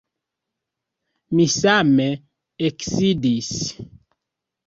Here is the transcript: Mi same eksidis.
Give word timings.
Mi 1.39 1.45
same 1.57 2.07
eksidis. 2.69 3.53